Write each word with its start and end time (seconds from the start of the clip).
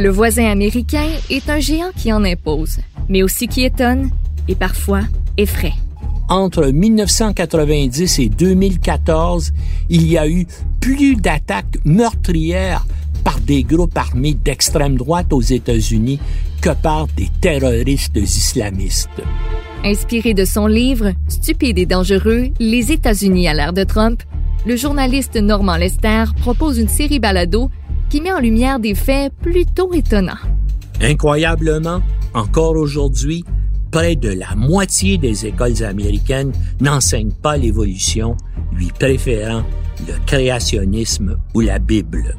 Le 0.00 0.08
voisin 0.08 0.46
américain 0.46 1.08
est 1.28 1.50
un 1.50 1.60
géant 1.60 1.90
qui 1.94 2.10
en 2.10 2.24
impose, 2.24 2.78
mais 3.10 3.22
aussi 3.22 3.48
qui 3.48 3.64
étonne 3.64 4.08
et 4.48 4.54
parfois 4.54 5.02
effraie. 5.36 5.74
Entre 6.30 6.68
1990 6.68 8.18
et 8.20 8.30
2014, 8.30 9.52
il 9.90 10.10
y 10.10 10.16
a 10.16 10.26
eu 10.26 10.46
plus 10.80 11.16
d'attaques 11.16 11.76
meurtrières 11.84 12.86
par 13.24 13.40
des 13.40 13.62
groupes 13.62 13.98
armés 13.98 14.32
d'extrême 14.32 14.96
droite 14.96 15.34
aux 15.34 15.42
États-Unis 15.42 16.18
que 16.62 16.70
par 16.70 17.06
des 17.08 17.28
terroristes 17.42 18.16
islamistes. 18.16 19.10
Inspiré 19.84 20.32
de 20.32 20.46
son 20.46 20.66
livre 20.66 21.12
Stupide 21.28 21.78
et 21.78 21.84
dangereux, 21.84 22.48
les 22.58 22.90
États-Unis 22.90 23.48
à 23.48 23.52
l'ère 23.52 23.74
de 23.74 23.84
Trump, 23.84 24.22
le 24.64 24.76
journaliste 24.76 25.36
Norman 25.36 25.76
Lester 25.76 26.24
propose 26.40 26.78
une 26.78 26.88
série 26.88 27.18
balado 27.18 27.70
qui 28.10 28.20
met 28.20 28.32
en 28.32 28.40
lumière 28.40 28.80
des 28.80 28.94
faits 28.94 29.32
plutôt 29.40 29.94
étonnants. 29.94 30.34
Incroyablement, 31.00 32.02
encore 32.34 32.76
aujourd'hui, 32.76 33.44
près 33.90 34.16
de 34.16 34.28
la 34.28 34.54
moitié 34.56 35.16
des 35.16 35.46
écoles 35.46 35.82
américaines 35.82 36.52
n'enseignent 36.80 37.32
pas 37.32 37.56
l'évolution, 37.56 38.36
lui 38.72 38.88
préférant 38.88 39.62
le 40.06 40.14
créationnisme 40.26 41.38
ou 41.54 41.60
la 41.60 41.78
Bible. 41.78 42.36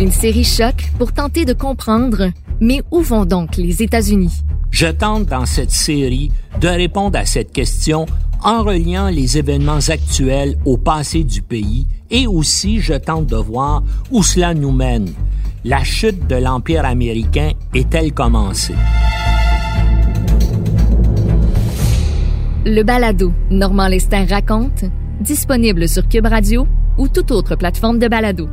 Une 0.00 0.10
série 0.10 0.44
choc 0.44 0.90
pour 0.98 1.12
tenter 1.12 1.44
de 1.44 1.52
comprendre, 1.52 2.30
mais 2.60 2.82
où 2.90 3.00
vont 3.00 3.24
donc 3.24 3.56
les 3.56 3.82
États-Unis? 3.82 4.42
Je 4.70 4.88
tente 4.88 5.26
dans 5.26 5.46
cette 5.46 5.70
série 5.70 6.32
de 6.60 6.66
répondre 6.66 7.16
à 7.16 7.24
cette 7.24 7.52
question 7.52 8.06
en 8.44 8.62
reliant 8.62 9.08
les 9.08 9.38
événements 9.38 9.88
actuels 9.88 10.56
au 10.64 10.76
passé 10.76 11.24
du 11.24 11.42
pays 11.42 11.86
et 12.10 12.26
aussi 12.26 12.80
je 12.80 12.92
tente 12.92 13.26
de 13.26 13.36
voir 13.36 13.82
où 14.10 14.22
cela 14.22 14.54
nous 14.54 14.70
mène. 14.70 15.10
La 15.64 15.82
chute 15.82 16.26
de 16.28 16.36
l'Empire 16.36 16.84
américain 16.84 17.52
est-elle 17.74 18.12
commencée? 18.12 18.74
Le 22.66 22.82
balado 22.82 23.32
Normand 23.50 23.88
Lester 23.88 24.24
raconte, 24.24 24.84
disponible 25.20 25.88
sur 25.88 26.06
Cube 26.06 26.26
Radio 26.26 26.66
ou 26.98 27.08
toute 27.08 27.30
autre 27.30 27.56
plateforme 27.56 27.98
de 27.98 28.08
balado. 28.08 28.48